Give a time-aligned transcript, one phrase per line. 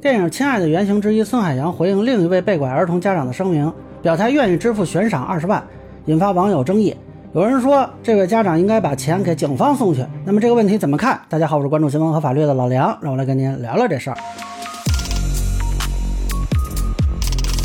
[0.00, 5.62] 电影《亲爱的》原型之一孙海洋回应另一位被拐儿童家长的声明，表态愿意支付悬赏二十万，
[6.06, 6.96] 引发网友争议。
[7.34, 10.02] 有人说，这位家长应该把钱给警方送去。
[10.24, 11.20] 那么这个问题怎么看？
[11.28, 14.16] 大家好，我是关注新闻和法律的老梁，让我来跟您聊聊这事儿。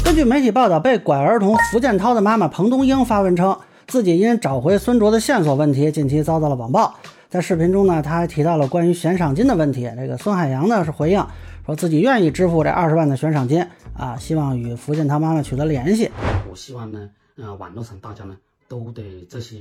[0.04, 3.58] 根据媒体报道，被拐儿童福建涛的妈妈彭东英发文称，
[3.88, 6.94] 自己因找回孙卓的线索问题，近期遭到了网暴。
[7.30, 9.90] 在视频中呢，他还提到了关于悬赏金的问题。
[9.98, 11.26] 这个孙海洋呢是回应，
[11.66, 13.66] 说自己愿意支付这二十万的悬赏金
[13.98, 16.12] 啊，希望与福建他妈妈取得联系。
[16.48, 18.38] 我希望呢，呃，网络上大家呢
[18.68, 19.58] 都对这些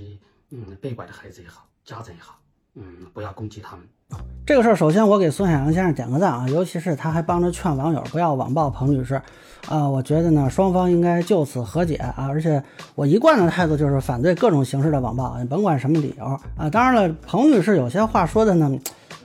[0.51, 2.37] 嗯被拐的孩子也好，家长也好，
[2.75, 3.87] 嗯，不要攻击他们。
[4.47, 9.15] 这个事儿，首先我给孙海洋先生点个赞啊，尤其是他还帮着劝网友不要网暴彭女士，
[9.67, 12.63] 啊，我觉得呢，双方应该就此和解啊，而且
[12.95, 16.25] 我一贯的态度就是反对各种形式的网暴，你甭管什么理由
[16.59, 16.69] 啊。
[16.69, 18.71] 当然了，彭女士有些话说的呢，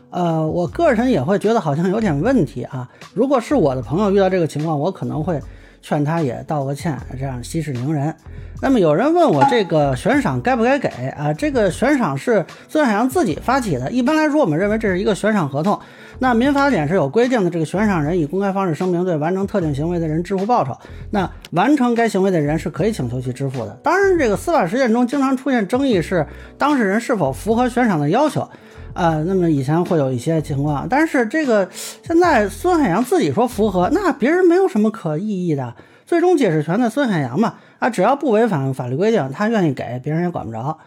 [0.09, 2.89] 呃，我个人也会觉得好像有点问题啊。
[3.13, 5.39] 如果是我的朋友遇到这个情况，我可能会。
[5.81, 8.13] 劝他也道个歉，这样息事宁人。
[8.61, 11.31] 那么有人问我这个悬赏该不该给啊？
[11.31, 13.89] 这个悬赏是孙海洋自己发起的。
[13.89, 15.79] 一般来说，我们认为这是一个悬赏合同。
[16.19, 20.77] 那民法典是有规定的，这个悬赏人以公开方式声明对完成特定行为的人支付报酬。
[21.11, 23.71] 那完成该行为的人是可以请求其支付的。
[23.81, 28.47] 当然，这个司法实践中经常出现争议是当事人是否符合悬赏的要求。
[28.93, 35.73] 啊，那么以前会有一些情况，但是这个现在孙海洋自己说符合，那别人没有什么可异议的，
[36.05, 40.77] 最终解释权在孙海洋嘛，啊，只要不违反法律规定，他愿意给，别人也管不着。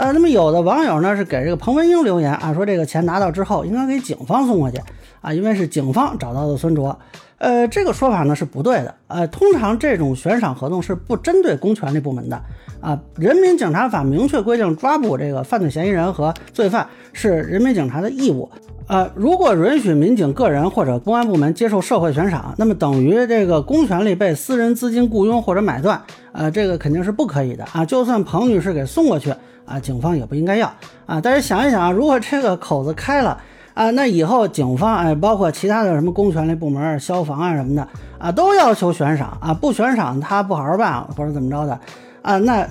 [0.00, 4.80] 呃，那么有的网友呢是给这个彭文英留言啊，说这个钱拿到之后应该给警方送过去
[5.20, 6.98] 啊，因为是警方找到的孙卓。
[7.36, 8.94] 呃，这个说法呢是不对的。
[9.08, 12.42] 呃，通常这种悬赏合同是不针对公权力部门的
[12.80, 12.98] 啊。
[13.16, 18.50] 人民警察法明确规定，抓捕这个犯罪嫌疑人和罪犯是人民警察的义务。
[18.86, 26.00] 呃，如果允许民警个人或者公安部门接受社会悬赏，那么等于这个公权力被私人资金雇佣或者买断。
[26.32, 27.84] 呃，这个肯定是不可以的啊。
[27.84, 29.34] 就算彭女士给送过去
[29.70, 30.70] 啊，警方也不应该要
[31.06, 31.20] 啊。
[31.20, 33.40] 大家想一想，如果这个口子开了。
[33.72, 37.86] 啊，那以后警方哎，包括其他的什么公权力部门、消防啊什么的
[38.18, 41.80] 啊，都要求悬赏啊，不悬赏他不好好办或者怎么着的
[42.20, 42.66] 啊，那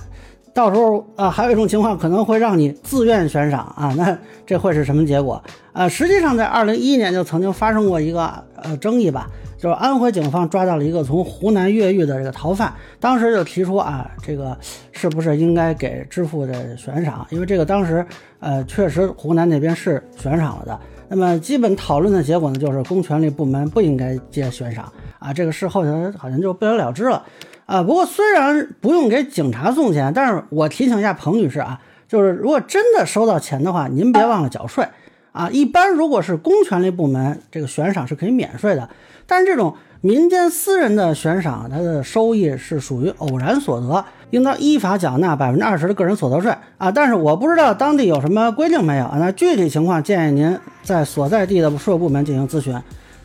[0.53, 4.15] 到时候啊，还有一种情况可能会让你自愿悬赏啊，那
[4.45, 5.87] 这会是什么结果啊？
[5.87, 9.27] 实际上，在二零一一年就曾经发生过一个呃争议吧。
[9.59, 14.57] 就是安徽警方抓到了一个从湖南越狱的这个逃犯，当时就提出啊，这个
[14.93, 17.27] 是不是应该给支付的悬赏？
[17.29, 18.03] 因为这个当时
[18.39, 20.79] 呃确实湖南那边是悬赏了的。
[21.09, 24.89] 那么基本讨论的结果呢，就是公权力部门不应该接悬赏
[25.19, 25.33] 啊。
[25.33, 27.25] 这个事后呢好像就不了了之了
[27.65, 27.83] 啊。
[27.83, 34.87] 不过虽然不用给警察送钱，但是我提醒一下彭女士啊，就是如果真的收到钱的话，您别忘了缴税。
[35.31, 38.89] 啊，一般如果是公权力部门，这个悬赏是可以免税的。
[39.27, 46.91] 但是这种民间私人的悬赏，它的收益是属于偶然所得，应当依法缴纳百分之二十的个人所得税啊。
[46.91, 49.17] 但是我不知道当地有什么规定没有啊？
[49.19, 52.75] 那具体情况建议您在所在地的税务部门进行咨询。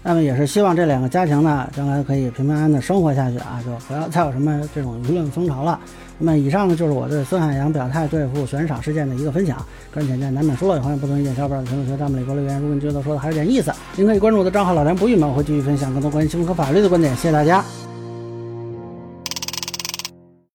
[0.06, 5.81] 那么也是希望这两个家庭呢，将来可以平平安安的生活下去啊，就不要再有什么这种舆论风潮了。
[6.19, 9.56] 那么以上呢，就是我对孙海洋表态对付悬赏事件的一个分享。
[9.91, 12.60] 个人简介难免疏漏，欢迎不同意见小伙伴在评论区、弹幕里给我留言。
[12.60, 17.16] 如果你觉得说的还有点意思，您可以关注我的账号老梁不郁闷，我会继续分享更多关于新闻和法律的观点。
[17.16, 17.64] 谢谢大家。